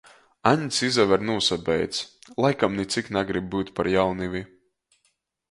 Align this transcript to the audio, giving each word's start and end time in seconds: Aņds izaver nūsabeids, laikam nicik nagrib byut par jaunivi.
Aņds 0.51 0.77
izaver 0.87 1.25
nūsabeids, 1.29 1.99
laikam 2.47 2.79
nicik 2.81 3.13
nagrib 3.19 3.53
byut 3.53 3.71
par 3.81 3.93
jaunivi. 3.99 4.45